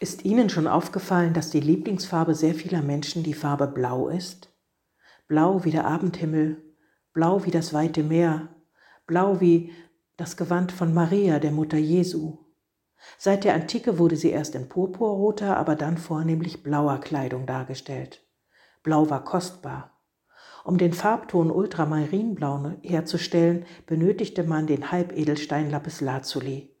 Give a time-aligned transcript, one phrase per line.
[0.00, 4.48] Ist Ihnen schon aufgefallen, dass die Lieblingsfarbe sehr vieler Menschen die Farbe Blau ist?
[5.26, 6.62] Blau wie der Abendhimmel,
[7.12, 8.48] blau wie das weite Meer,
[9.08, 9.72] blau wie
[10.16, 12.38] das Gewand von Maria, der Mutter Jesu.
[13.16, 18.24] Seit der Antike wurde sie erst in purpurroter, aber dann vornehmlich blauer Kleidung dargestellt.
[18.84, 19.98] Blau war kostbar.
[20.64, 26.77] Um den Farbton Ultramarinblau herzustellen, benötigte man den Halbedelstein Lapislazuli.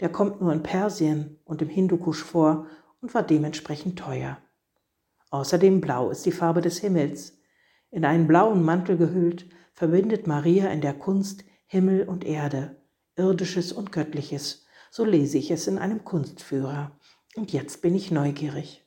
[0.00, 2.66] Der kommt nur in Persien und im Hindukusch vor
[3.00, 4.38] und war dementsprechend teuer.
[5.30, 7.38] Außerdem blau ist die Farbe des Himmels.
[7.90, 12.76] In einen blauen Mantel gehüllt, verbindet Maria in der Kunst Himmel und Erde,
[13.16, 16.98] irdisches und göttliches, so lese ich es in einem Kunstführer.
[17.36, 18.86] Und jetzt bin ich neugierig.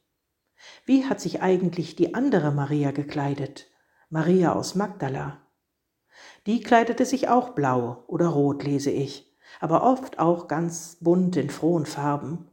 [0.86, 3.68] Wie hat sich eigentlich die andere Maria gekleidet?
[4.10, 5.42] Maria aus Magdala.
[6.48, 11.50] Die kleidete sich auch blau oder rot, lese ich aber oft auch ganz bunt in
[11.50, 12.48] frohen Farben.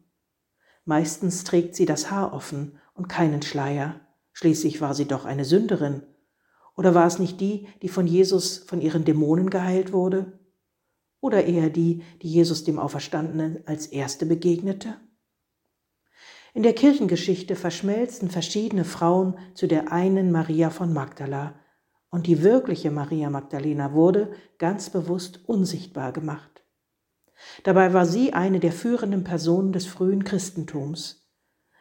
[0.84, 4.00] Meistens trägt sie das Haar offen und keinen Schleier.
[4.32, 6.02] Schließlich war sie doch eine Sünderin.
[6.76, 10.38] Oder war es nicht die, die von Jesus von ihren Dämonen geheilt wurde?
[11.20, 14.96] Oder eher die, die Jesus dem Auferstandenen als erste begegnete?
[16.54, 21.54] In der Kirchengeschichte verschmelzen verschiedene Frauen zu der einen Maria von Magdala,
[22.10, 26.64] und die wirkliche Maria Magdalena wurde ganz bewusst unsichtbar gemacht.
[27.64, 31.28] Dabei war sie eine der führenden Personen des frühen Christentums.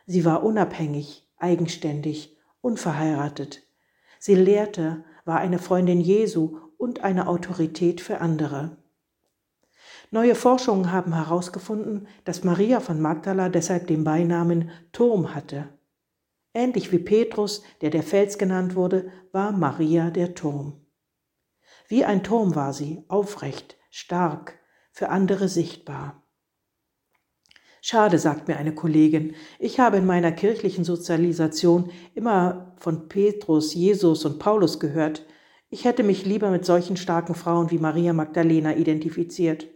[0.05, 3.63] Sie war unabhängig, eigenständig, unverheiratet.
[4.19, 8.77] Sie lehrte, war eine Freundin Jesu und eine Autorität für andere.
[10.09, 15.67] Neue Forschungen haben herausgefunden, dass Maria von Magdala deshalb den Beinamen Turm hatte.
[16.53, 20.85] Ähnlich wie Petrus, der der Fels genannt wurde, war Maria der Turm.
[21.89, 24.56] Wie ein Turm war sie, aufrecht, stark,
[24.97, 26.23] für andere sichtbar.
[27.81, 34.25] Schade, sagt mir eine Kollegin, ich habe in meiner kirchlichen Sozialisation immer von Petrus, Jesus
[34.25, 35.23] und Paulus gehört.
[35.69, 39.67] Ich hätte mich lieber mit solchen starken Frauen wie Maria Magdalena identifiziert.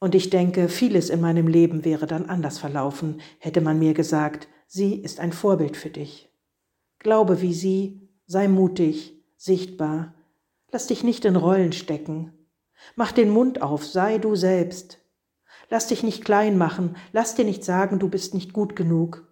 [0.00, 4.48] Und ich denke, vieles in meinem Leben wäre dann anders verlaufen, hätte man mir gesagt,
[4.66, 6.28] sie ist ein Vorbild für dich.
[6.98, 10.16] Glaube wie sie, sei mutig, sichtbar,
[10.72, 12.32] lass dich nicht in Rollen stecken,
[12.96, 14.98] Mach den Mund auf, sei du selbst.
[15.68, 19.28] Lass dich nicht klein machen, lass dir nicht sagen, du bist nicht gut genug.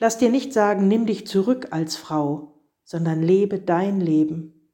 [0.00, 4.72] Lass dir nicht sagen, nimm dich zurück als Frau, sondern lebe dein Leben.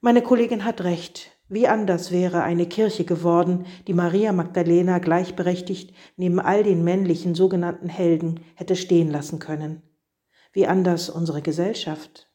[0.00, 1.32] Meine Kollegin hat recht.
[1.48, 7.88] Wie anders wäre eine Kirche geworden, die Maria Magdalena gleichberechtigt neben all den männlichen sogenannten
[7.88, 9.82] Helden hätte stehen lassen können.
[10.52, 12.28] Wie anders unsere Gesellschaft.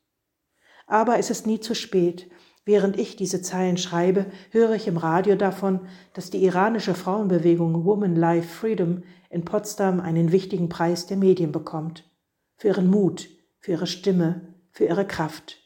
[0.88, 2.30] Aber es ist nie zu spät,
[2.64, 5.82] Während ich diese Zeilen schreibe, höre ich im Radio davon,
[6.14, 12.10] dass die iranische Frauenbewegung Woman Life Freedom in Potsdam einen wichtigen Preis der Medien bekommt.
[12.58, 13.30] Für ihren Mut,
[13.60, 15.58] für ihre Stimme, für ihre Kraft.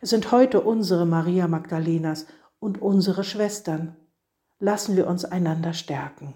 [0.00, 2.26] Es sind heute unsere Maria Magdalenas
[2.58, 3.96] und unsere Schwestern.
[4.58, 6.34] Lassen wir uns einander stärken.